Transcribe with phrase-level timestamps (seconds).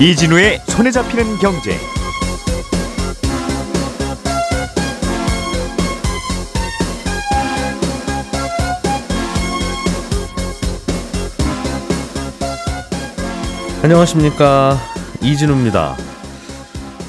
[0.00, 1.76] 이진우의 손에 잡히는 경제.
[13.82, 14.78] 안녕하십니까
[15.22, 15.96] 이진우입니다.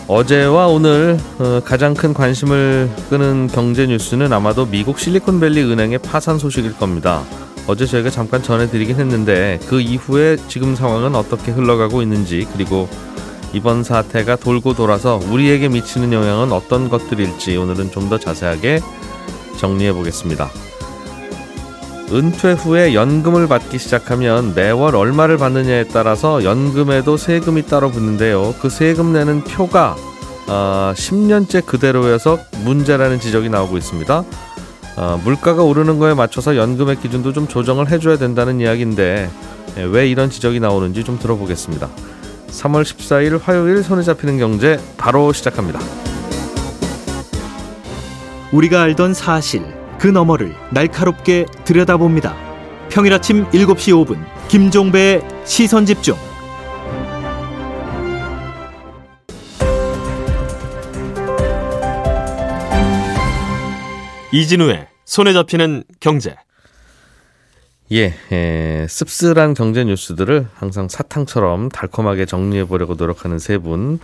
[0.09, 6.75] 어제와 오늘 어, 가장 큰 관심을 끄는 경제 뉴스는 아마도 미국 실리콘밸리 은행의 파산 소식일
[6.75, 7.23] 겁니다.
[7.71, 12.89] 어제 저희가 잠깐 전해드리긴 했는데 그 이후에 지금 상황은 어떻게 흘러가고 있는지 그리고
[13.53, 18.81] 이번 사태가 돌고 돌아서 우리에게 미치는 영향은 어떤 것들일지 오늘은 좀 더 자세하게
[19.57, 20.49] 정리해 보겠습니다.
[22.11, 28.53] 은퇴 후에 연금을 받기 시작하면 매월 얼마를 받느냐에 따라서 연금에도 세금이 따로 붙는데요.
[28.61, 29.95] 그 세금 내는 표가
[30.49, 34.25] 어, 10년째 그대로여서 문제라는 지적이 나오고 있습니다.
[34.97, 39.29] 어, 물가가 오르는 거에 맞춰서 연금의 기준도 좀 조정을 해줘야 된다는 이야기인데
[39.77, 41.89] 예, 왜 이런 지적이 나오는지 좀 들어보겠습니다.
[42.49, 45.79] 3월 14일 화요일 손에 잡히는 경제 바로 시작합니다.
[48.51, 49.63] 우리가 알던 사실
[49.97, 52.35] 그 너머를 날카롭게 들여다봅니다.
[52.89, 54.17] 평일 아침 7시 5분
[54.49, 56.30] 김종배의 시선 집중.
[64.31, 66.35] 이진우의 손에 잡히는 경제.
[67.91, 73.99] 예, 에, 씁쓸한 경제 뉴스들을 항상 사탕처럼 달콤하게 정리해 보려고 노력하는 세 분.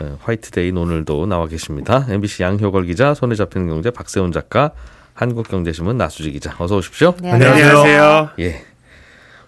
[0.00, 2.06] 어, 화이트데이 오늘도 나와 계십니다.
[2.08, 4.70] MBC 양효걸 기자, 손에 잡히는 경제 박세훈 작가,
[5.14, 6.54] 한국경제신문 나수지 기자.
[6.58, 7.14] 어서 오십시오.
[7.20, 8.30] 네, 안녕하세요.
[8.38, 8.64] 예.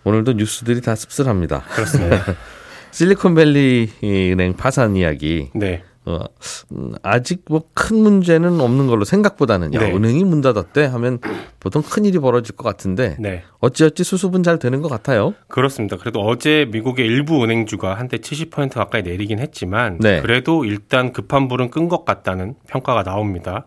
[0.05, 1.63] 오늘도 뉴스들이 다 씁쓸합니다.
[1.71, 2.25] 그렇습니다.
[2.91, 5.51] 실리콘밸리 은행 파산 이야기.
[5.55, 5.85] 네.
[6.11, 6.29] 어,
[6.73, 9.93] 음, 아직 뭐 큰 문제는 없는 걸로 생각보다는 야, 네.
[9.93, 11.19] 은행이 문 닫았대 하면
[11.59, 13.43] 보통 큰 일이 벌어질 것 같은데 네.
[13.59, 15.35] 어찌어찌 수습은 잘 되는 것 같아요.
[15.49, 15.97] 그렇습니다.
[15.97, 20.21] 그래도 어제 미국의 일부 은행주가 한때 70% 가까이 내리긴 했지만 네.
[20.21, 23.65] 그래도 일단 급한 불은 끈 것 같다는 평가가 나옵니다.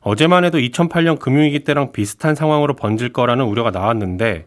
[0.00, 4.44] 어제만 해도 2008년 금융위기 때랑 비슷한 상황으로 번질 거라는 우려가 나왔는데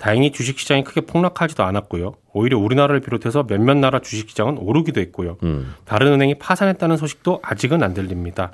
[0.00, 2.14] 다행히 주식시장이 크게 폭락하지도 않았고요.
[2.32, 5.36] 오히려 우리나라를 비롯해서 몇몇 나라 주식시장은 오르기도 했고요.
[5.42, 5.74] 음.
[5.84, 8.52] 다른 은행이 파산했다는 소식도 아직은 안 들립니다.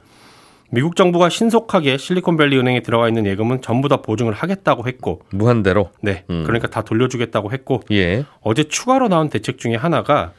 [0.73, 5.91] 미국 정부가 신속하게 실리콘밸리 은행에 들어가 있는 예금은 전부 다 보증을 하겠다고 했고, 무한대로.
[6.03, 6.43] 네, 음.
[6.45, 8.25] 그러니까 다 돌려주겠다고 했고, 예.
[8.41, 10.33] 어제 추가로 나온 대책 중에 하나가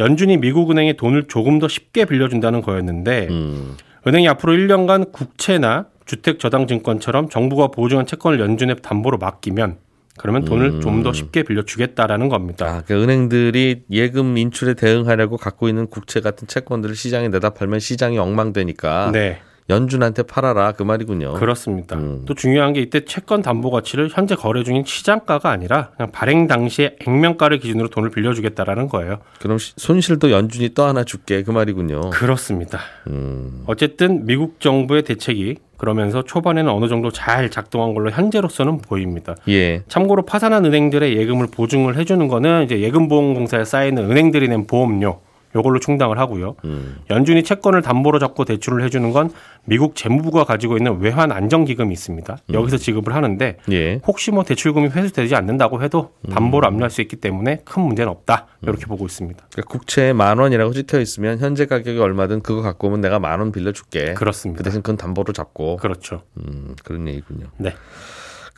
[0.00, 3.76] 연준이 미국 은행에 돈을 조금 더 쉽게 빌려준다는 거였는데, 음.
[4.08, 9.76] 은행이 앞으로 1년간 국채나 주택 저당 증권처럼 정부가 보증한 채권을 연준에 담보로 맡기면
[10.18, 10.80] 그러면 돈을 음.
[10.80, 12.66] 좀더 쉽게 빌려주겠다라는 겁니다.
[12.66, 18.18] 아, 그 은행들이 예금 인출에 대응하려고 갖고 있는 국채 같은 채권들을 시장에 내다 팔면 시장이
[18.18, 19.40] 엉망되니까 네,
[19.70, 21.34] 연준한테 팔아라 그 말이군요.
[21.34, 21.96] 그렇습니다.
[21.96, 22.22] 음.
[22.26, 26.96] 또 중요한 게 이때 채권 담보 가치를 현재 거래 중인 시장가가 아니라 그냥 발행 당시의
[27.06, 29.18] 액면가를 기준으로 돈을 빌려주겠다라는 거예요.
[29.40, 32.10] 그럼 시- 손실도 연준이 또 하나 줄게 그 말이군요.
[32.10, 32.78] 그렇습니다.
[33.08, 33.64] 음.
[33.66, 39.36] 어쨌든 미국 정부의 대책이 그러면서 초반에는 어느 정도 잘 작동한 걸로 현재로서는 보입니다.
[39.48, 39.82] 예.
[39.86, 45.20] 참고로 파산한 은행들의 예금을 보증을 해주는 거는 이제 예금보험공사에 쌓이는 은행들이 낸 보험료
[45.54, 46.56] 요걸로 충당을 하고요.
[46.64, 46.96] 음.
[47.10, 49.30] 연준이 채권을 담보로 잡고 대출을 해주는 건
[49.64, 52.38] 미국 재무부가 가지고 있는 외환 안정기금이 있습니다.
[52.52, 54.00] 여기서 지급을 하는데 예.
[54.06, 58.86] 혹시 뭐 대출금이 회수되지 않는다고 해도 담보로 압류할 수 있기 때문에 큰 문제는 없다 이렇게
[58.86, 59.46] 보고 있습니다.
[59.52, 63.52] 그러니까 국채에 만 원이라고 찍혀 있으면 현재 가격이 얼마든 그거 갖고 오면 내가 만 원
[63.52, 64.14] 빌려줄게.
[64.14, 64.58] 그렇습니다.
[64.58, 65.76] 그 대신 그건 담보로 잡고.
[65.76, 66.22] 그렇죠.
[66.38, 67.46] 음, 그런 얘기군요.
[67.56, 67.74] 네.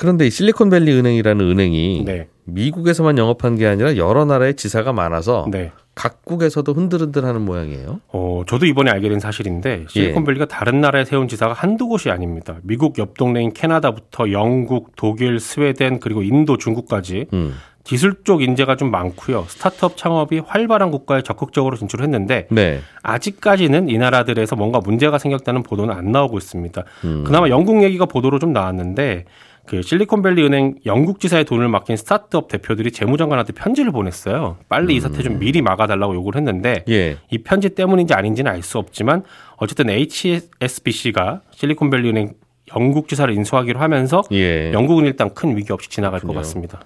[0.00, 2.26] 그런데 이 실리콘밸리 은행이라는 은행이 네.
[2.44, 5.72] 미국에서만 영업한 게 아니라 여러 나라에 지사가 많아서 네.
[5.94, 8.00] 각국에서도 흔들흔들하는 모양이에요.
[8.08, 12.56] 어, 저도 이번에 알게 된 사실인데 실리콘밸리가 다른 나라에 세운 지사가 한두 곳이 아닙니다.
[12.62, 17.52] 미국 옆 동네인 캐나다부터 영국, 독일, 스웨덴 그리고 인도, 중국까지 음.
[17.84, 19.44] 기술 쪽 인재가 좀 많고요.
[19.48, 22.80] 스타트업 창업이 활발한 국가에 적극적으로 진출했는데 네.
[23.02, 26.84] 아직까지는 이 나라들에서 뭔가 문제가 생겼다는 보도는 안 나오고 있습니다.
[27.04, 27.24] 음.
[27.24, 29.26] 그나마 영국 얘기가 보도로 좀 나왔는데
[29.66, 34.56] 그 실리콘밸리 은행 영국 지사의 돈을 맡긴 스타트업 대표들이 재무장관한테 편지를 보냈어요.
[34.68, 37.18] 빨리 이 사태 좀 미리 막아달라고 요구를 했는데 예.
[37.30, 39.22] 이 편지 때문인지 아닌지는 알 수 없지만
[39.56, 42.34] 어쨌든 HSBC가 실리콘밸리 은행
[42.74, 44.72] 영국 지사를 인수하기로 하면서 예.
[44.72, 46.42] 영국은 일단 큰 위기 없이 지나갈 것 그렇군요.
[46.42, 46.80] 같습니다.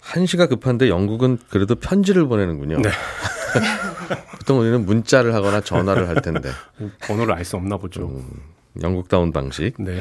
[0.00, 2.80] 한시가 급한데 영국은 그래도 편지를 보내는군요.
[2.80, 2.88] 네.
[4.38, 6.50] 보통 우리는 문자를 하거나 전화를 할 텐데
[7.06, 8.10] 번호를 알 수 없나 보죠.
[8.82, 9.74] 영국다운 방식.
[9.78, 9.98] 네.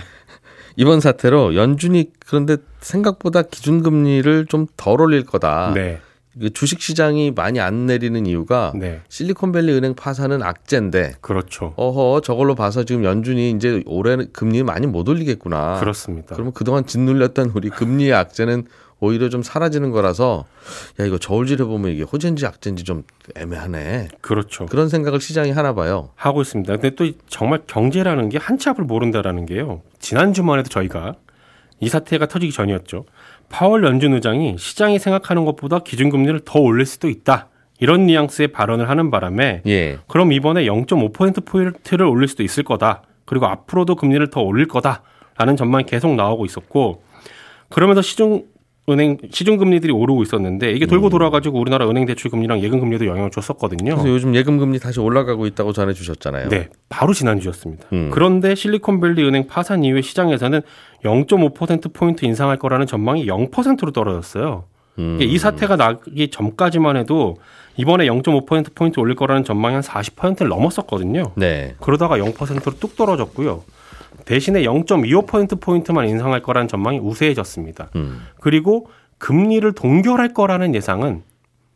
[0.75, 5.71] 이번 사태로 연준이 그런데 생각보다 기준금리를 좀 덜 올릴 거다.
[5.73, 5.99] 네.
[6.39, 9.01] 그 주식 시장이 많이 안 내리는 이유가 네.
[9.09, 11.73] 실리콘밸리 은행 파산은 악재인데 그렇죠.
[11.75, 15.79] 어허 저걸로 봐서 지금 연준이 이제 올해 금리 많이 못 올리겠구나.
[15.79, 16.35] 그렇습니다.
[16.35, 18.65] 그러면 그동안 짓눌렸던 우리 금리의 악재는
[18.99, 20.45] 오히려 좀 사라지는 거라서
[20.99, 23.03] 야 이거 저울질해 보면 이게 호재인지 악재인지 좀
[23.35, 24.09] 애매하네.
[24.21, 24.65] 그렇죠.
[24.65, 26.09] 그런 생각을 시장이 하나 봐요.
[26.15, 26.77] 하고 있습니다.
[26.77, 29.81] 근데 또 정말 경제라는 게 한치 앞을 모른다라는 게요.
[29.99, 31.15] 지난 주말에도 저희가
[31.79, 33.05] 이 사태가 터지기 전이었죠.
[33.49, 37.47] 파월 연준 의장이 시장이 생각하는 것보다 기준금리를 더 올릴 수도 있다.
[37.79, 39.99] 이런 뉘앙스의 발언을 하는 바람에 예.
[40.07, 43.03] 그럼 이번에 0.5%포인트를 올릴 수도 있을 거다.
[43.23, 45.01] 그리고 앞으로도 금리를 더 올릴 거다.
[45.37, 47.01] 라는 전망이 계속 나오고 있었고
[47.69, 48.43] 그러면서 시중
[48.91, 53.31] 은행 시중 금리들이 오르고 있었는데 이게 돌고 돌아가지고 우리나라 은행 대출 금리랑 예금 금리도 영향을
[53.31, 53.95] 줬었거든요.
[53.95, 56.49] 그래서 요즘 예금 금리 다시 올라가고 있다고 전해 주셨잖아요.
[56.49, 57.85] 네, 바로 지난 주였습니다.
[57.93, 58.09] 음.
[58.11, 60.61] 그런데 실리콘밸리 은행 파산 이후에 시장에서는
[61.03, 64.65] 0.5% 포인트 인상할 거라는 전망이 0%로 떨어졌어요.
[64.97, 65.17] 음.
[65.21, 67.37] 이 사태가 나기 전까지만 해도
[67.77, 71.31] 이번에 0.5% 포인트 올릴 거라는 전망이 한 40%를 넘었었거든요.
[71.35, 71.75] 네.
[71.79, 73.63] 그러다가 0%로 뚝 떨어졌고요.
[74.25, 77.89] 대신에 0.25% 포인트만 인상할 거라는 전망이 우세해졌습니다.
[77.95, 78.21] 음.
[78.39, 81.23] 그리고 금리를 동결할 거라는 예상은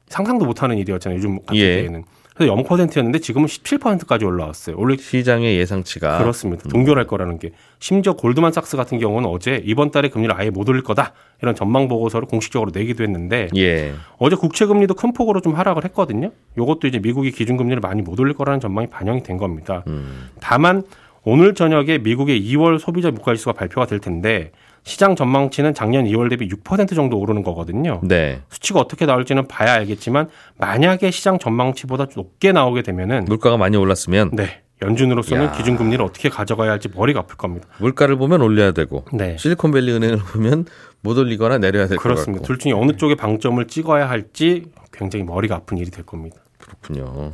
[0.08, 1.18] 상상도 못하는 일이었잖아요.
[1.18, 1.82] 요즘 같은 예.
[1.82, 2.04] 때에는.
[2.36, 4.76] 그래서 0%였는데 지금은 17%까지 올라왔어요.
[4.80, 6.68] 원래 시장의 예상치가 그렇습니다.
[6.68, 11.14] 동결할 거라는 게 심지어 골드만삭스 같은 경우는 어제 이번 달에 금리를 아예 못 올릴 거다
[11.44, 13.94] 이런 전망 보고서를 공식적으로 내기도 했는데 예.
[14.18, 16.32] 어제 국채 금리도 큰 폭으로 좀 하락을 했거든요.
[16.58, 19.84] 이것도 이제 미국이 기준 금리를 많이 못 올릴 거라는 전망이 반영이 된 겁니다.
[19.88, 20.30] 음.
[20.40, 20.84] 다만
[21.26, 24.52] 오늘 저녁에 미국의 2월 소비자 물가지수가 발표가 될 텐데
[24.84, 28.02] 시장 전망치는 작년 2월 대비 6% 정도 오르는 거거든요.
[28.04, 28.42] 네.
[28.50, 30.28] 수치가 어떻게 나올지는 봐야 알겠지만
[30.58, 35.52] 만약에 시장 전망치보다 높게 나오게 되면은 물가가 많이 올랐으면 네 연준으로서는 야.
[35.54, 37.70] 기준금리를 어떻게 가져가야 할지 머리가 아플 겁니다.
[37.78, 39.38] 물가를 보면 올려야 되고 네.
[39.38, 40.66] 실리콘밸리 은행을 보면
[41.02, 42.42] 못 올리거나 내려야 될것 그렇습니다.
[42.42, 46.38] 같고 둘 중에 어느 쪽에 방점을 찍어야 할지 굉장히 머리가 아픈 일이 될 겁니다.
[46.58, 47.32] 그렇군요.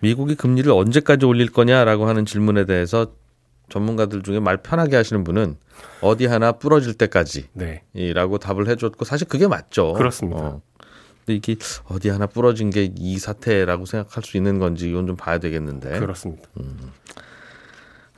[0.00, 3.12] 미국이 금리를 언제까지 올릴 거냐라고 하는 질문에 대해서
[3.68, 5.56] 전문가들 중에 말 편하게 하시는 분은
[6.00, 7.82] 어디 하나 부러질 때까지 네.
[7.94, 9.92] 이라고 답을 해줬고 사실 그게 맞죠.
[9.94, 10.40] 그렇습니다.
[10.40, 10.60] 어.
[11.24, 11.56] 근데 이게
[11.88, 15.98] 어디 하나 부러진 게 이 사태라고 생각할 수 있는 건지 이건 좀 봐야 되겠는데.
[15.98, 16.48] 그렇습니다.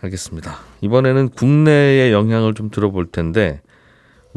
[0.00, 0.58] 알겠습니다.
[0.82, 3.62] 이번에는 국내의 영향을 좀 들어볼 텐데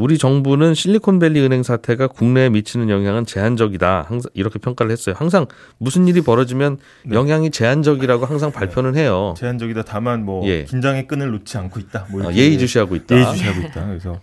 [0.01, 4.05] 우리 정부는 실리콘밸리 은행 사태가 국내에 미치는 영향은 제한적이다.
[4.07, 5.13] 항상 이렇게 평가를 했어요.
[5.15, 5.45] 항상
[5.77, 7.15] 무슨 일이 벌어지면 네.
[7.15, 9.35] 영향이 제한적이라고 항상 발표는 해요.
[9.37, 9.83] 제한적이다.
[9.83, 10.63] 다만 뭐 예.
[10.63, 12.07] 긴장의 끈을 놓지 않고 있다.
[12.09, 13.15] 뭐 아, 예의주시하고 있다.
[13.15, 13.85] 예의주시하고 있다.
[13.85, 14.19] 그래서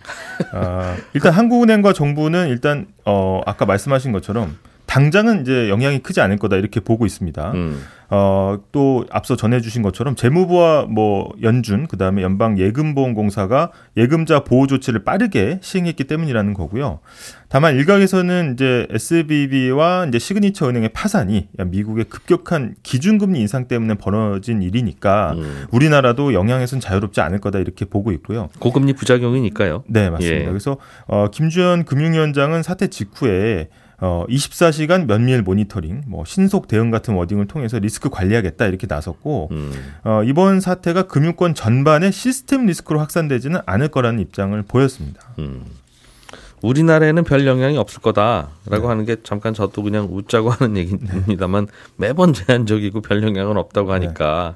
[0.51, 4.57] 아, 일단 한국은행과 정부는 일단 어, 아까 말씀하신 것처럼
[4.89, 7.51] 당장은 이제 영향이 크지 않을 거다 이렇게 보고 있습니다.
[7.51, 15.03] 음, 어, 또 앞서 전해주신 것처럼 재무부와 뭐 연준 그다음에 연방 예금보험공사가 예금자 보호 조치를
[15.03, 17.01] 빠르게 시행했기 때문이라는 거고요.
[17.49, 25.33] 다만 일각에서는 이제 SVB와 이제 시그니처 은행의 파산이 미국의 급격한 기준금리 인상 때문에 벌어진 일이니까
[25.37, 25.67] 음.
[25.69, 28.49] 우리나라도 영향에선 자유롭지 않을 거다 이렇게 보고 있고요.
[28.57, 29.83] 고금리 부작용이니까요.
[29.87, 30.41] 네, 맞습니다.
[30.41, 30.45] 예.
[30.45, 33.69] 그래서 어, 김주현 금융위원장은 사태 직후에
[34.01, 39.71] 어, 24시간 면밀 모니터링, 뭐 신속 대응 같은 wording을 통해서 리스크 관리하겠다 이렇게 나섰고 음,
[40.03, 45.21] 어, 이번 사태가 금융권 전반의 시스템 리스크로 확산되지는 않을 거라는 입장을 보였습니다.
[45.39, 45.65] 음.
[46.61, 48.85] 우리나라에는 별 영향이 없을 거다라고 네.
[48.85, 54.55] 하는 게 잠깐 저도 그냥 웃자고 하는 얘기입니다만 매번 제한적이고 별 영향은 없다고 하니까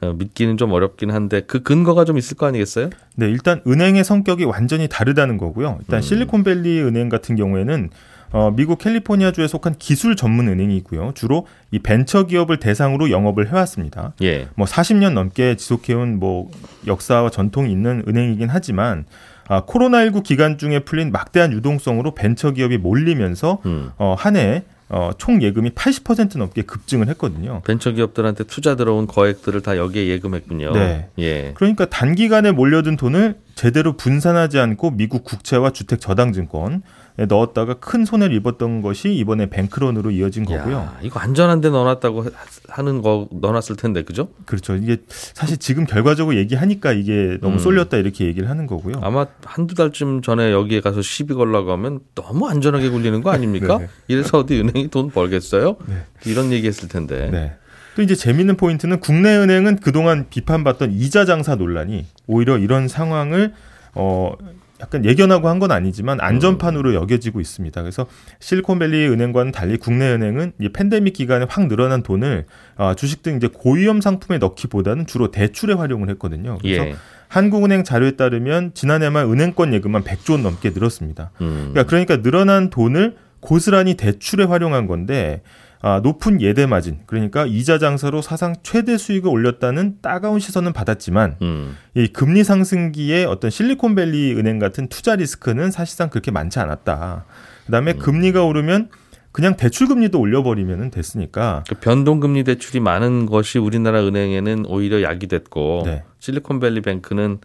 [0.00, 2.90] 어, 믿기는 좀 어렵긴 한데 그 근거가 좀 있을 거 아니겠어요?
[3.16, 5.78] 네, 일단 은행의 성격이 완전히 다르다는 거고요.
[5.80, 6.02] 일단 음.
[6.02, 7.90] 실리콘밸리 은행 같은 경우에는
[8.32, 11.12] 어, 미국 캘리포니아주에 속한 기술 전문 은행이고요.
[11.14, 14.14] 주로 이 벤처 기업을 대상으로 영업을 해왔습니다.
[14.22, 14.48] 예.
[14.54, 16.50] 뭐 40년 넘게 지속해온 뭐
[16.86, 19.04] 역사와 전통이 있는 은행이긴 하지만
[19.48, 23.90] 아, 코로나19 기간 중에 풀린 막대한 유동성으로 벤처 기업이 몰리면서 음.
[23.98, 27.62] 어, 한 해에 어, 총 예금이 80% 넘게 급증을 했거든요.
[27.64, 30.72] 벤처 기업들한테 투자 들어온 거액들을 다 여기에 예금했군요.
[30.72, 31.08] 네.
[31.18, 31.52] 예.
[31.54, 36.80] 그러니까 단기간에 몰려든 돈을 제대로 분산하지 않고 미국 국채와 주택 저당 증권에
[37.16, 40.74] 넣었다가 큰 손해를 입었던 것이 이번에 뱅크런으로 이어진 거고요.
[40.76, 42.30] 야, 이거 안전한 데 넣어놨다고 하-
[42.68, 44.28] 하는 거 넣어놨을 텐데 그죠?
[44.46, 44.74] 그렇죠.
[44.76, 47.58] 이게 사실 지금 결과적으로 얘기하니까 이게 너무 음.
[47.58, 48.94] 쏠렸다 이렇게 얘기를 하는 거고요.
[49.02, 53.76] 아마 한두 달쯤 전에 여기에 가서 시비 걸라고 하면 너무 안전하게 굴리는 거 아닙니까?
[53.82, 53.88] 네.
[54.08, 55.76] 이래서 어디 은행이 돈 벌겠어요?
[55.86, 55.96] 네.
[56.26, 57.28] 이런 얘기했을 텐데.
[57.30, 57.52] 네.
[57.94, 63.52] 또 이제 재밌는 포인트는 국내 은행은 그동안 비판받던 이자 장사 논란이 오히려 이런 상황을
[63.94, 64.32] 어
[64.82, 67.80] 약간 예견하고 한 건 아니지만 안전판으로 여겨지고 있습니다.
[67.82, 68.06] 그래서
[68.40, 72.46] 실리콘밸리 은행과는 달리 국내 은행은 이 팬데믹 기간에 확 늘어난 돈을
[72.76, 76.58] 아, 주식 등 이제 고위험 상품에 넣기보다는 주로 대출에 활용을 했거든요.
[76.60, 76.94] 그래서 예.
[77.28, 81.30] 한국은행 자료에 따르면 지난해만 은행권 예금만 100조 원 넘게 늘었습니다.
[81.40, 81.70] 음.
[81.72, 85.42] 그러니까, 그러니까 늘어난 돈을 고스란히 대출에 활용한 건데
[85.84, 91.76] 아, 높은 예대 마진 그러니까 이자 장사로 사상 최대 수익을 올렸다는 따가운 시선은 받았지만 음.
[91.96, 97.24] 이 금리 상승기에 어떤 실리콘밸리 은행 같은 투자 리스크는 사실상 그렇게 많지 않았다.
[97.66, 98.90] 그다음에 금리가 오르면
[99.32, 105.82] 그냥 대출 금리도 올려버리면 됐으니까 그 변동금리 대출이 많은 것이 우리나라 은행에는 오히려 약이 됐고
[105.86, 106.04] 네.
[106.20, 107.38] 실리콘밸리 뱅크는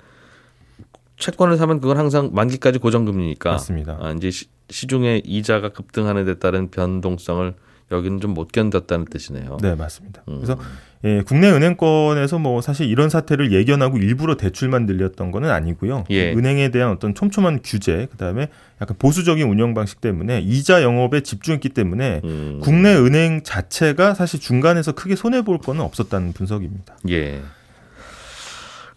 [1.18, 3.98] 채권을 사면 그건 항상 만기까지 고정금리니까 맞습니다.
[4.00, 7.56] 아, 이제 시, 시중에 이자가 급등하는 데 따른 변동성을
[7.92, 9.58] 여기는 좀 못 견뎠다는 뜻이네요.
[9.62, 10.24] 네, 맞습니다.
[10.28, 10.36] 음.
[10.36, 10.60] 그래서
[11.04, 16.06] 예, 국내 은행권에서 뭐 사실 이런 사태를 예견하고 일부러 대출만 늘렸던 거는 아니고요.
[16.10, 16.34] 예.
[16.34, 18.50] 은행에 대한 어떤 촘촘한 규제, 그다음에
[18.82, 22.60] 약간 보수적인 운영 방식 때문에 이자 영업에 집중했기 때문에 음.
[22.62, 26.98] 국내 은행 자체가 사실 중간에서 크게 손해 볼 거는 없었다는 분석입니다.
[27.10, 27.42] 예.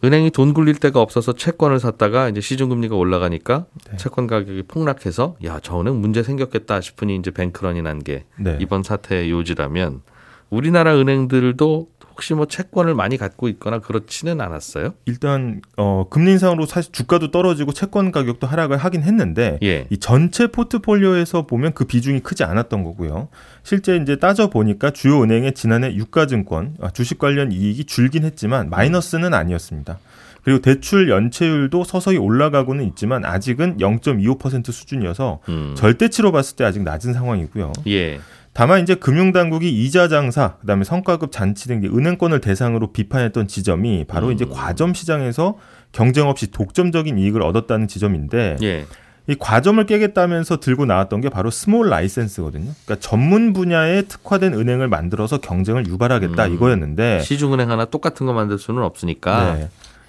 [0.03, 3.97] 은행이 돈 굴릴 데가 없어서 채권을 샀다가 이제 시중금리가 올라가니까 네.
[3.99, 8.59] 채권 가격이 폭락해서 야, 저 은행 문제 생겼겠다 싶으니 이제 뱅크런이 난게 네.
[8.61, 10.01] 이번 사태의 요지라면
[10.49, 14.95] 우리나라 은행들도 혹시 뭐 채권을 많이 갖고 있거나 그렇지는 않았어요?
[15.07, 19.87] 일단 어 금리 인상으로 사실 주가도 떨어지고 채권 가격도 하락을 하긴 했는데 예.
[19.91, 23.29] 이 전체 포트폴리오에서 보면 그 비중이 크지 않았던 거고요.
[23.63, 29.33] 실제 이제 따져 보니까 주요 은행의 지난해 유가증권 아, 주식 관련 이익이 줄긴 했지만 마이너스는
[29.33, 29.99] 아니었습니다.
[30.43, 35.75] 그리고 대출 연체율도 서서히 올라가고는 있지만 아직은 0.25% 수준이어서 음.
[35.77, 37.73] 절대치로 봤을 때 아직 낮은 상황이고요.
[37.89, 38.21] 예.
[38.53, 44.33] 다만 이제 금융당국이 이자 장사, 그다음에 성과급 잔치 등 은행권을 대상으로 비판했던 지점이 바로 음.
[44.33, 45.57] 이제 과점 시장에서
[45.93, 48.87] 경쟁 없이 독점적인 이익을 얻었다는 지점인데 예.
[49.29, 52.73] 이 과점을 깨겠다면서 들고 나왔던 게 바로 small license거든요.
[52.85, 56.55] 그러니까 전문 분야에 특화된 은행을 만들어서 경쟁을 유발하겠다 음.
[56.55, 59.55] 이거였는데 시중은행 하나 똑같은 거 만들 수는 없으니까.
[59.55, 59.69] 네.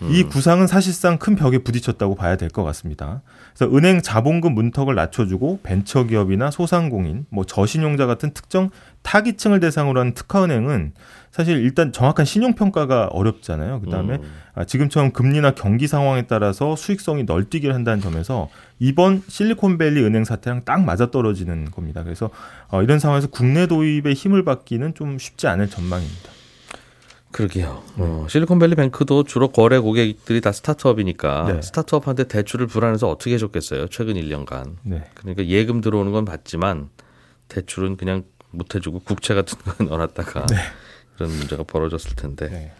[0.09, 3.21] 이 구상은 사실상 큰 벽에 부딪혔다고 봐야 될 것 같습니다.
[3.55, 8.69] 그래서 은행 자본금 문턱을 낮춰주고 벤처기업이나 소상공인, 뭐 저신용자 같은 특정
[9.03, 10.93] 타깃층을 대상으로 하는 특화은행은
[11.31, 13.81] 사실 일단 정확한 신용평가가 어렵잖아요.
[13.81, 14.33] 그 다음에 음.
[14.53, 20.83] 아, 지금처럼 금리나 경기 상황에 따라서 수익성이 널뛰기를 한다는 점에서 이번 실리콘밸리 은행 사태랑 딱
[20.83, 22.03] 맞아떨어지는 겁니다.
[22.03, 22.29] 그래서
[22.69, 26.31] 어, 이런 상황에서 국내 도입에 힘을 받기는 좀 쉽지 않을 전망입니다.
[27.31, 27.81] 그러게요.
[27.97, 31.61] 어, 실리콘밸리 뱅크도 주로 거래 고객들이 다 스타트업이니까 네.
[31.61, 33.87] 스타트업한테 대출을 불안해서 어떻게 해줬겠어요?
[33.87, 34.75] 최근 1년간.
[34.83, 35.09] 네.
[35.15, 36.89] 그러니까 예금 들어오는 건 받지만
[37.47, 40.45] 대출은 그냥 못 해주고 국채 같은 거 넣어놨다가
[41.17, 42.71] 이런 문제가 벌어졌을 텐데 네.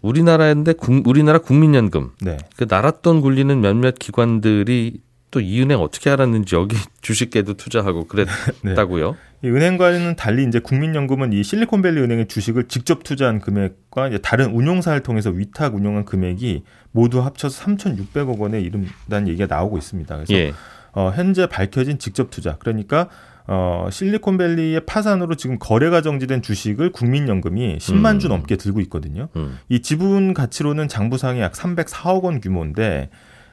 [0.00, 2.36] 우리나라인데 국, 우리나라 국민연금 네.
[2.56, 5.00] 그 나랏돈 굴리는 몇몇 기관들이
[5.32, 9.16] 또 이 은행 어떻게 알았는지 여기 주식계도 투자하고 그랬다고요?
[9.44, 15.00] 이 은행과는 달리 이제 국민연금은 이 실리콘밸리 은행의 주식을 직접 투자한 금액과 이제 다른 운용사를
[15.00, 16.62] 통해서 위탁 운용한 금액이
[16.92, 20.14] 모두 합쳐서 3,600억 원에 이른다는 얘기가 나오고 있습니다.
[20.14, 20.52] 그래서 예.
[20.92, 23.08] 어, 현재 밝혀진 직접 투자 그러니까
[23.48, 28.30] 어, 실리콘밸리의 파산으로 지금 거래가 정지된 주식을 국민연금이 10만 주 음.
[28.30, 29.28] 넘게 들고 있거든요.
[29.34, 29.58] 음.
[29.68, 33.10] 이 지분 가치로는 장부상이 약 304억 원 규모인데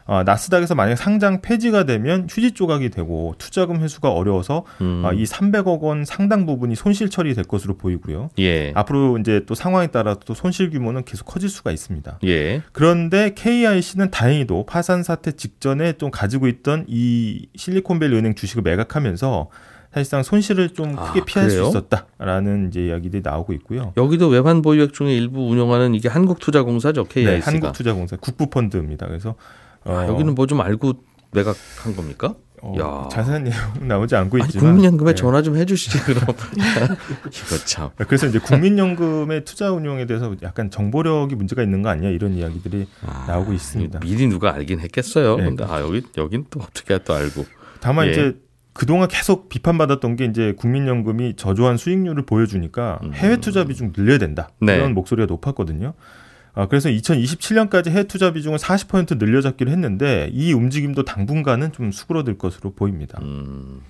[0.09, 5.03] 어, 나스닥에서 만약 상장 폐지가 되면 휴지 조각이 되고 투자금 회수가 어려워서 음.
[5.05, 8.31] 아, 이 300억 원 상당 부분이 손실 처리될 것으로 보이고요.
[8.39, 8.71] 예.
[8.73, 12.17] 앞으로 이제 또 상황에 따라 또 손실 규모는 계속 커질 수가 있습니다.
[12.25, 12.63] 예.
[12.71, 19.49] 그런데 KIC는 다행히도 파산 사태 직전에 좀 가지고 있던 이 실리콘밸리 은행 주식을 매각하면서
[19.93, 21.65] 사실상 손실을 좀 아, 크게 피할 그래요?
[21.65, 23.93] 수 있었다라는 이제 이야기들이 나오고 있고요.
[23.95, 27.31] 여기도 외환 보유액 중에 일부 운영하는 이게 한국투자공사죠 KIC가.
[27.31, 29.05] 네, 한국투자공사 국부펀드입니다.
[29.05, 29.35] 그래서 어,
[29.89, 30.93] 아, 여기는 뭐 좀 알고
[31.31, 32.35] 매각한 겁니까?
[32.61, 33.07] 어, 야.
[33.09, 33.55] 자세한 내용
[33.87, 35.15] 나오지 않고 아니, 있지만 국민연금에 네.
[35.15, 36.23] 전화 좀 해주시지 그럼.
[36.25, 37.89] 이거 참.
[37.97, 42.87] 그래서 이제 국민연금의 투자 운용에 대해서 약간 정보력이 문제가 있는 거 아니야 이런 이야기들이
[43.27, 43.99] 나오고 있습니다.
[43.99, 45.37] 미리 누가 알긴 했겠어요.
[45.37, 45.43] 네.
[45.45, 47.45] 근데 아 여기 여긴 또 어떻게 또 알고.
[47.79, 48.11] 다만 예.
[48.11, 48.37] 이제
[48.73, 54.65] 그동안 계속 비판받았던 게 이제 국민연금이 저조한 수익률을 보여주니까 해외 투자 비중 늘려야 된다 음.
[54.65, 54.75] 네.
[54.77, 55.93] 이런 목소리가 높았거든요.
[56.53, 62.73] 아, 그래서 2027년까지 해외 투자 비중을 40% 늘려잡기로 했는데 이 움직임도 당분간은 좀 수그러들 것으로
[62.73, 63.19] 보입니다.
[63.21, 63.81] 음.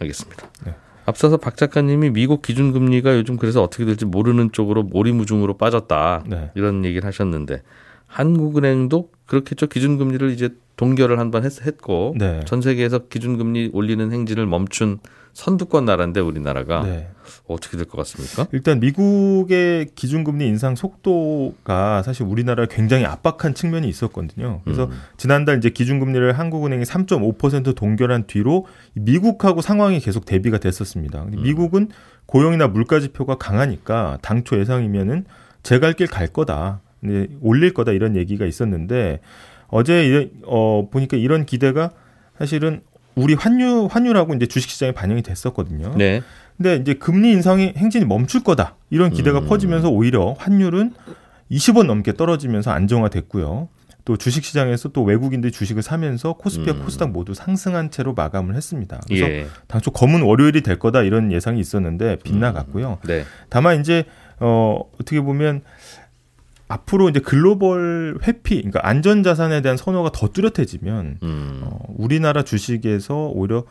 [0.00, 0.48] 알겠습니다.
[0.64, 0.74] 네.
[1.06, 6.50] 앞서서 박 작가님이 미국 기준금리가 요즘 그래서 어떻게 될지 모르는 쪽으로 오리무중으로 빠졌다 네.
[6.54, 7.62] 이런 얘기를 하셨는데
[8.06, 12.40] 한국은행도 그렇겠죠 기준금리를 이제 동결을 한 번 했고 네.
[12.44, 14.98] 전 세계에서 기준금리 올리는 행진을 멈춘
[15.36, 17.08] 선두권 나라인데 우리나라가 네.
[17.46, 18.46] 어떻게 될 것 같습니까?
[18.52, 24.62] 일단 미국의 기준금리 인상 속도가 사실 우리나라를 굉장히 압박한 측면이 있었거든요.
[24.64, 24.92] 그래서 음.
[25.18, 31.20] 지난달 이제 기준금리를 한국은행이 3.5% 동결한 뒤로 미국하고 상황이 계속 대비가 됐었습니다.
[31.24, 31.30] 음.
[31.30, 31.88] 근데 미국은
[32.24, 35.26] 고용이나 물가 지표가 강하니까 당초 예상이면은
[35.62, 36.80] 제갈 길 갈 거다.
[37.02, 39.20] 근데 올릴 거다 이런 얘기가 있었는데
[39.68, 41.90] 어제 이- 어 보니까 이런 기대가
[42.38, 42.80] 사실은
[43.16, 45.94] 우리 환율 환율하고 이제 주식 시장에 반영이 됐었거든요.
[45.96, 46.22] 네.
[46.56, 49.46] 근데 이제 금리 인상이 행진이 멈출 거다 이런 기대가 음.
[49.46, 50.92] 퍼지면서 오히려 환율은
[51.50, 53.68] 20원 넘게 떨어지면서 안정화됐고요.
[54.04, 56.84] 또 주식 시장에서 또 외국인들 주식을 사면서 코스피와 음.
[56.84, 59.00] 코스닥 모두 상승한 채로 마감을 했습니다.
[59.08, 59.46] 그래서 예.
[59.66, 62.98] 당초 검은 월요일이 될 거다 이런 예상이 있었는데 빗나갔고요.
[63.04, 63.24] 네.
[63.48, 64.04] 다만 이제
[64.38, 65.62] 어 어떻게 보면
[66.68, 71.60] 앞으로 이제 글로벌 회피, 그러니까 안전 자산에 대한 선호가 더 뚜렷해지면 음.
[71.64, 73.64] 어, 우리나라 주식에서 오히려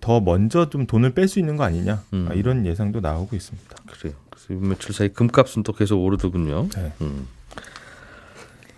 [0.00, 2.28] 더 먼저 좀 돈을 뺄 수 있는 거 아니냐 음.
[2.30, 3.76] 아, 이런 예상도 나오고 있습니다.
[3.90, 4.14] 그래요.
[4.30, 6.68] 그래서 이 며칠 사이 금값은 또 계속 오르더군요.
[6.76, 6.92] 네.
[7.00, 7.26] 음.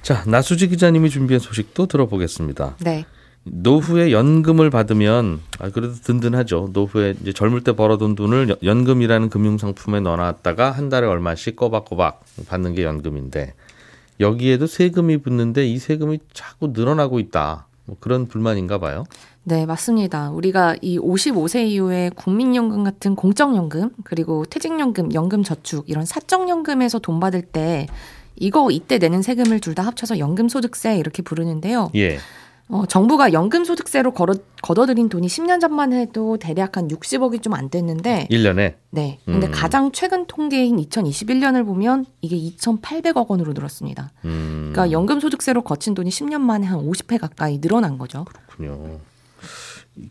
[0.02, 2.76] 자, 나수지 기자님이 준비한 소식도 들어보겠습니다.
[2.80, 3.04] 네.
[3.46, 6.70] 노후에 연금을 받으면 아 그래도 든든하죠.
[6.72, 12.24] 노후에 이제 젊을 때 벌어둔 돈을 여- 연금이라는 금융 상품에 넣어놨다가 한 달에 얼마씩 꼬박꼬박
[12.48, 13.52] 받는 게 연금인데
[14.20, 17.66] 여기에도 세금이 붙는데 이 세금이 자꾸 늘어나고 있다.
[17.86, 19.04] 뭐 그런 불만인가 봐요.
[19.42, 20.30] 네, 맞습니다.
[20.30, 27.86] 우리가 이 55세 이후에 국민연금 같은 공적연금, 그리고 퇴직연금, 연금저축, 이런 사적연금에서 돈 받을 때
[28.36, 31.90] 이거 이때 내는 세금을 둘 다 합쳐서 연금소득세 이렇게 부르는데요.
[31.96, 32.18] 예.
[32.68, 38.26] 어, 정부가 연금소득세로 걸어, 걷어들인 돈이 10년 전만 해도 대략 한 60억이 좀 안 됐는데,
[38.30, 39.18] 일년에 네.
[39.24, 39.52] 근데 음.
[39.52, 44.12] 가장 최근 통계인 2021년을 보면 이게 2,800억 원으로 늘었습니다.
[44.24, 44.70] 음.
[44.72, 48.24] 그러니까 연금소득세로 거친 돈이 10년 만에 한 50회 가까이 늘어난 거죠.
[48.24, 48.98] 그렇군요.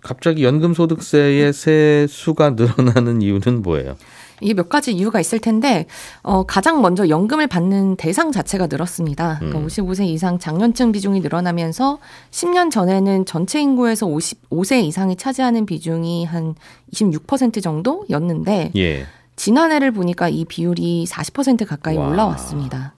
[0.02, 3.98] 갑자기 연금소득세의 세수가 늘어나는 이유는 뭐예요?
[4.44, 5.86] 이게 몇 가지 이유가 있을 텐데
[6.22, 9.38] 어, 가장 먼저 연금을 받는 대상 자체가 늘었습니다.
[9.40, 9.68] 그러니까 음.
[9.68, 12.00] 55세 이상 장년층 비중이 늘어나면서
[12.32, 16.56] 10년 전에는 전체 인구에서 55세 이상이 차지하는 비중이 한
[16.94, 19.06] 26% 정도였는데 예.
[19.36, 22.08] 지난해를 보니까 이 비율이 40% 가까이 와.
[22.08, 22.94] 올라왔습니다.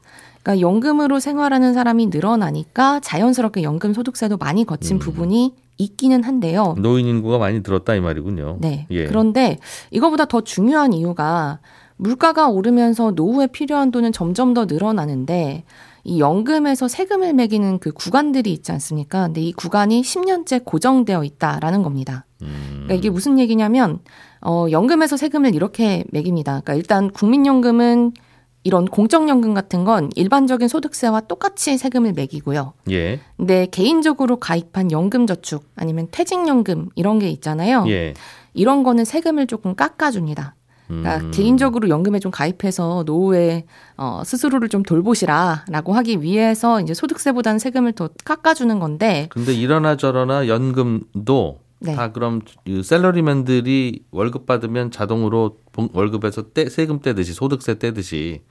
[0.45, 4.65] 그러니까 연금으로 생활하는 사람이 늘어나니까 자연스럽게 연금 소득세도 많이 음.
[4.65, 6.75] 거친 부분이 있기는 한데요.
[6.77, 8.57] 노인 인구가 많이 늘었다 이 말이군요.
[8.61, 8.85] 네.
[8.91, 9.07] 예.
[9.07, 9.57] 그런데
[9.89, 11.59] 이거보다 더 중요한 이유가
[11.97, 15.63] 물가가 오르면서 노후에 필요한 돈은 점점 더 늘어나는데
[16.03, 19.25] 이 연금에서 세금을 매기는 그 구간들이 있지 않습니까?
[19.25, 22.25] 근데 이 구간이 10년째 고정되어 있다라는 겁니다.
[22.43, 22.83] 음.
[22.83, 24.00] 그러니까 이게 무슨 얘기냐면
[24.46, 26.61] 어 연금에서 세금을 이렇게 매깁니다.
[26.61, 28.13] 그러니까 일단 국민연금은
[28.65, 32.73] 이런 공적연금 같은 건 일반적인 소득세와 똑같이 세금을 매기고요.
[32.89, 33.19] 예.
[33.37, 37.85] 근데 개인적으로 가입한 연금저축 아니면 퇴직연금 이런 게 있잖아요.
[37.87, 38.15] 예.
[38.55, 40.55] 이런 거는 세금을 조금 깎아줍니다.
[40.87, 41.31] 그러니까 음.
[41.31, 43.65] 개인적으로 연금에 좀 가입해서 노후에
[43.97, 50.47] 어, 스스로를 좀 돌보시라라고 하기 위해서 이제 소득세보다는 세금을 더 깎아주는 건데 근데 이러나 저러나
[50.47, 51.93] 연금도 네.
[51.95, 58.41] 다 그럼 이 셀러리맨들이 월급 받으면 자동으로 봉- 월급에서 떼, 세금 떼듯이 소득세 떼듯이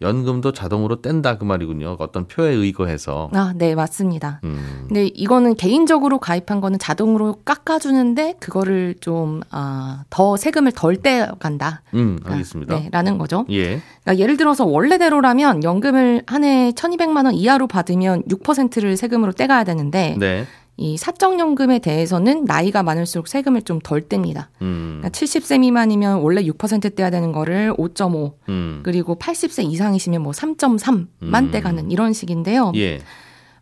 [0.00, 1.96] 연금도 자동으로 뗀다 그 말이군요.
[1.98, 3.30] 어떤 표에 의거해서.
[3.32, 4.40] 아, 네, 맞습니다.
[4.44, 4.84] 음.
[4.86, 11.82] 근데 이거는 개인적으로 가입한 거는 자동으로 깎아주는데 그거를 좀, 아, 더 세금을 덜 떼간다.
[11.94, 12.76] 음, 알겠습니다.
[12.76, 13.44] 네, 라는 거죠.
[13.50, 13.80] 예.
[14.04, 20.46] 그러니까 예를 들어서 원래대로라면 연금을 한해 1200만 원 이하로 받으면 6%를 세금으로 떼가야 되는데 네.
[20.80, 24.46] 이 사적연금에 대해서는 나이가 많을수록 세금을 좀 덜 뗍니다.
[24.62, 25.00] 음.
[25.00, 28.80] 그러니까 70세 미만이면 원래 6% 떼야 되는 거를 5.5 음.
[28.84, 31.50] 그리고 80세 이상이시면 뭐 3.3만 음.
[31.50, 32.72] 떼가는 이런 식인데요.
[32.76, 33.00] 예.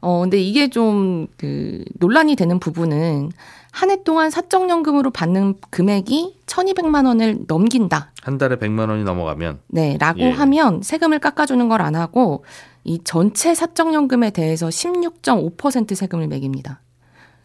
[0.01, 3.31] 어 근데 이게 좀 그 논란이 되는 부분은
[3.73, 8.13] 한 해 동안 사적연금으로 받는 금액이 1,200만 원을 넘긴다.
[8.23, 10.31] 한 달에 100만 원이 넘어가면 네, 라고 예.
[10.31, 12.45] 하면 세금을 깎아주는 걸 안 하고
[12.85, 16.81] 이 전체 사적연금에 대해서 16.5% 세금을 매깁니다.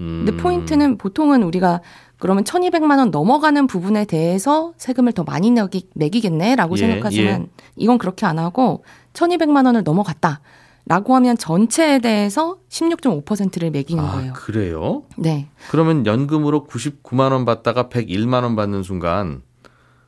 [0.02, 0.24] 음.
[0.26, 1.82] 근데 포인트는 보통은 우리가
[2.18, 8.26] 그러면 1200만 원 넘어가는 부분에 대해서 세금을 더 많이 내기, 매기겠네라고 예, 생각하지만 이건 그렇게
[8.26, 8.84] 안 하고
[9.14, 10.42] 1200만 원을 넘어갔다.
[10.88, 14.34] 라고 하면 전체에 대해서 16.5%를 매기는 아, 거예요.
[14.34, 15.04] 그래요?
[15.16, 15.48] 네.
[15.70, 19.44] 그러면 연금으로 99만 원 받다가 101만 원 받는 순간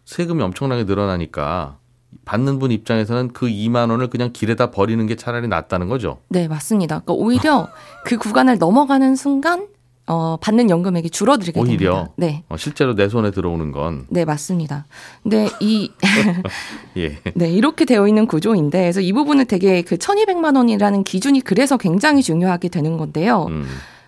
[0.05, 1.77] 세금이 엄청나게 늘어나니까
[2.25, 6.19] 받는 분 입장에서는 그 2만 원을 그냥 길에다 버리는 게 차라리 낫다는 거죠.
[6.29, 6.99] 네, 맞습니다.
[6.99, 7.69] 그러니까 오히려
[8.03, 9.67] 그 구간을 넘어가는 순간
[10.05, 11.93] 어, 받는 연금액이 줄어들게 오히려?
[11.93, 12.13] 됩니다.
[12.17, 12.43] 네.
[12.49, 14.85] 어, 실제로 내 손에 들어오는 건 네, 맞습니다.
[15.21, 15.91] 근데 이
[16.97, 17.19] 예.
[17.35, 22.21] 네, 이렇게 되어 있는 구조인데 그래서 이 부분은 되게 그 1200만 원이라는 기준이 그래서 굉장히
[22.21, 23.45] 중요하게 되는 건데요.
[23.49, 23.65] 음.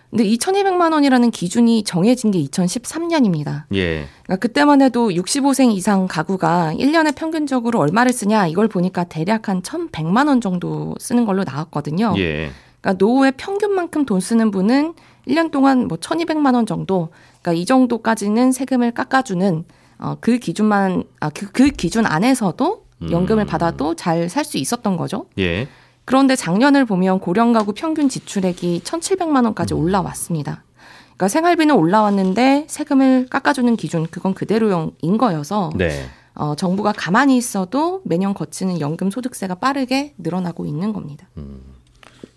[0.10, 3.64] 근데 이 1200만 원이라는 기준이 정해진 게 2013년입니다.
[3.74, 4.06] 예.
[4.24, 10.28] 그러니까 그때만 해도 65세 이상 가구가 1년에 평균적으로 얼마를 쓰냐 이걸 보니까 대략 한 1100만
[10.28, 12.14] 원 정도 쓰는 걸로 나왔거든요.
[12.18, 12.50] 예.
[12.80, 14.94] 그러니까 노후에 평균만큼 돈 쓰는 분은
[15.28, 17.10] 1년 동안 뭐 1200만 원 정도,
[17.42, 19.66] 그러니까 이 정도까지는 세금을 깎아주는
[19.98, 23.48] 어, 그 기준만, 아, 그, 그 기준 안에서도 연금을 음.
[23.48, 25.26] 받아도 잘 살 수 있었던 거죠.
[25.38, 25.68] 예.
[26.06, 30.64] 그런데 작년을 보면 고령 가구 평균 지출액이 1,700만 원까지 올라왔습니다.
[31.06, 36.06] 그러니까 생활비는 올라왔는데 세금을 깎아주는 기준 그건 그대로인 거여서 네.
[36.36, 41.28] 어, 정부가 가만히 있어도 매년 거치는 연금 소득세가 빠르게 늘어나고 있는 겁니다.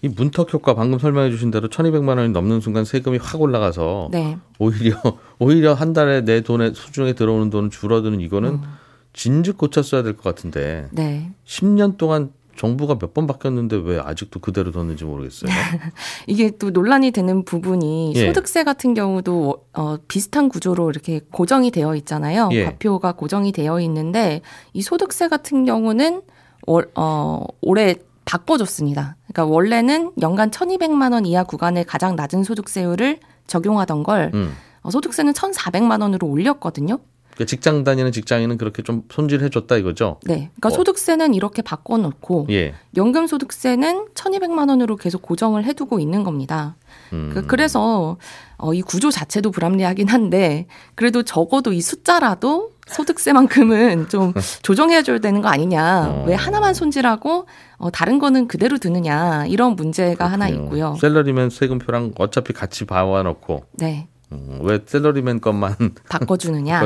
[0.01, 4.39] 이 문턱 효과 방금 설명해 주신 대로 1200만 원이 넘는 순간 세금이 확 올라가서 네.
[4.59, 4.97] 오히려
[5.41, 8.63] 오히려 한 달에 내 돈에 수중에 들어오는 돈은 줄어드는 이거는 음.
[9.13, 11.33] 진즉 고쳤어야 될 것 같은데 네.
[11.45, 15.51] 10년 동안 정부가 몇 번 바뀌었는데 왜 아직도 그대로 뒀는지 모르겠어요.
[16.27, 18.27] 이게 또 논란이 되는 부분이 예.
[18.27, 22.49] 소득세 같은 경우도 어, 비슷한 구조로 이렇게 고정이 되어 있잖아요.
[22.53, 22.65] 예.
[22.65, 26.23] 과표가 고정이 되어 있는데 이 소득세 같은 경우는
[26.67, 27.95] 월, 어, 올해
[28.29, 29.17] 바꿔줬습니다.
[29.27, 34.55] 그러니까 원래는 연간 1,200만 원 이하 구간의 가장 낮은 소득세율을 적용하던 걸 음.
[34.83, 36.99] 어, 소득세는 1,400만 원으로 올렸거든요.
[37.31, 40.19] 그러니까 직장 다니는 직장인은 그렇게 좀 손질해 줬다 이거죠.
[40.25, 40.51] 네.
[40.57, 40.71] 그러니까 어.
[40.71, 42.75] 소득세는 이렇게 바꿔놓고 예.
[42.97, 46.77] 연금 소득세는 1,200만 원으로 계속 고정을 해두고 있는 겁니다.
[47.13, 47.31] 음.
[47.33, 48.19] 그, 그래서
[48.59, 55.49] 어, 이 구조 자체도 불합리하긴 한데 그래도 적어도 이 숫자라도 소득세만큼은 좀 조정해줘야 되는 거
[55.49, 56.09] 아니냐.
[56.09, 56.25] 어.
[56.27, 57.47] 왜 하나만 손질하고
[57.79, 59.47] 어, 다른 거는 그대로 두느냐.
[59.47, 60.65] 이런 문제가 하나 그렇군요.
[60.67, 60.97] 있고요.
[61.01, 64.09] 셀러리맨 세금표랑 어차피 같이 봐와놓고 네.
[64.33, 65.75] 음, 왜 셀러리맨 것만
[66.11, 66.81] 바꿔주느냐.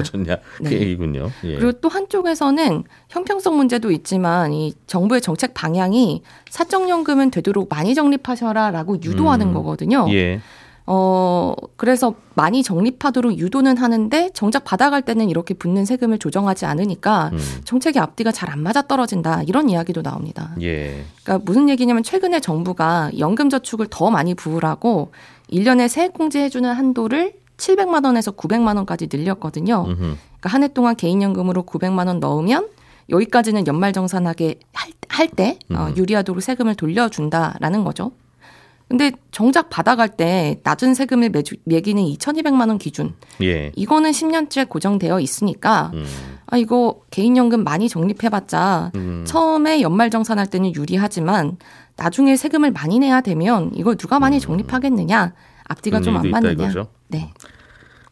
[0.58, 0.72] 그 네.
[0.72, 1.30] 얘기군요.
[1.44, 1.56] 예.
[1.56, 9.48] 그리고 또 한쪽에서는 형평성 문제도 있지만 이 정부의 정책 방향이 사적연금은 되도록 많이 적립하셔라라고 유도하는
[9.48, 9.54] 음.
[9.54, 10.06] 거거든요.
[10.10, 10.40] 예.
[10.86, 17.38] 어, 그래서 많이 적립하도록 유도는 하는데 정작 받아갈 때는 이렇게 붙는 세금을 조정하지 않으니까 음.
[17.64, 19.44] 정책의 앞뒤가 잘 안 맞아 떨어진다.
[19.44, 20.54] 이런 이야기도 나옵니다.
[20.60, 21.04] 예.
[21.22, 25.12] 그러니까 무슨 얘기냐면 최근에 정부가 연금 저축을 더 많이 부으라고
[25.50, 29.84] 1년에 세액 공제 해 주는 한도를 700만 원에서 900만 원까지 늘렸거든요.
[29.86, 29.96] 음흠.
[29.96, 32.68] 그러니까 한 해 동안 개인연금으로 900만 원 넣으면
[33.08, 34.58] 여기까지는 연말정산하게
[35.08, 35.96] 할때 어, 음.
[35.96, 38.12] 유리하도록 세금을 돌려준다라는 거죠.
[38.88, 43.72] 근데 정작 받아갈 때 낮은 세금을 매주, 매기는 2,200만 원 기준 예.
[43.74, 46.04] 이거는 10년째 고정되어 있으니까 음.
[46.46, 49.24] 아 이거 개인연금 많이 적립해봤자 음.
[49.26, 51.56] 처음에 연말정산할 때는 유리하지만
[51.96, 55.32] 나중에 세금을 많이 내야 되면 이걸 누가 많이 적립하겠느냐
[55.64, 56.02] 앞뒤가 음.
[56.02, 56.52] 좀안 맞느냐.
[56.52, 56.88] 이거죠.
[57.08, 57.32] 네.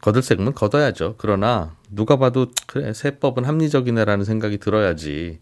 [0.01, 1.15] 거들 세금은 걷어야죠.
[1.17, 5.39] 그러나 누가 봐도 그래 세법은 합리적이네라는 생각이 들어야지.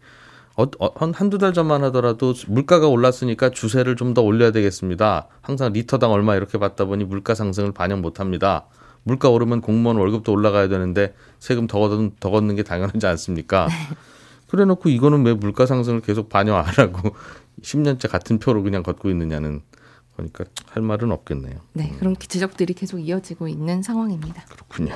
[0.60, 5.28] 어, 어, 한- 한두 달 전만 하더라도 물가가 올랐으니까 주세를 좀 더 올려야 되겠습니다.
[5.42, 8.66] 항상 리터당 얼마 이렇게 받다 보니 물가 상승을 반영 못 합니다.
[9.04, 13.70] 물가 오르면 공무원 월급도 올라가야 되는데 세금 더 걷는, 더 걷는 게 당연하지 않습니까?
[14.50, 17.16] 그래 놓고 이거는 왜 물가 상승을 계속 반영 안 하고
[17.62, 19.62] 10년째 같은 표로 그냥 걷고 있느냐는
[20.16, 21.56] 그러니까 할 말은 없겠네요.
[21.74, 24.44] 네, 그런 지적들이 계속 이어지고 있는 상황입니다.
[24.50, 24.94] 그렇군요.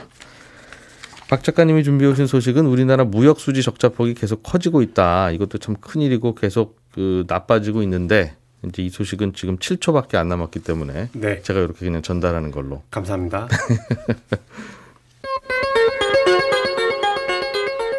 [1.34, 5.32] 박 작가님이 준비해 오신 소식은 우리나라 무역 수지 적자 폭이 계속 커지고 있다.
[5.32, 11.10] 이것도 참 큰일이고 계속 그 나빠지고 있는데 이제 이 소식은 지금 7초밖에 안 남았기 때문에
[11.13, 11.41] 네.
[11.41, 12.84] 제가 이렇게 그냥 전달하는 걸로.
[12.91, 13.48] 감사합니다.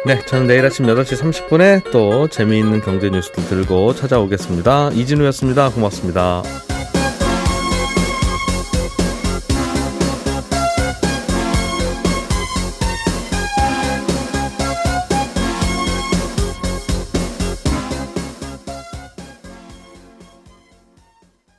[0.07, 4.91] 네, 저는 내일 아침 8시 30분에 또 재미있는 경제 뉴스들 들고 찾아오겠습니다.
[4.91, 5.71] 이진우였습니다.
[5.71, 6.41] 고맙습니다.